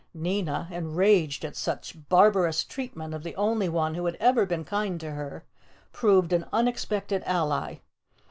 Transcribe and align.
Nina, 0.15 0.67
enraged 0.71 1.45
at 1.45 1.55
such 1.55 2.09
barbarous 2.09 2.63
treatment 2.63 3.13
of 3.13 3.21
the 3.21 3.35
only 3.35 3.69
one 3.69 3.93
who 3.93 4.07
had 4.07 4.15
ever 4.15 4.47
been 4.47 4.63
kind 4.65 4.99
to 4.99 5.11
her, 5.11 5.45
proved 5.91 6.33
an 6.33 6.47
unexpected 6.51 7.21
ally. 7.27 7.75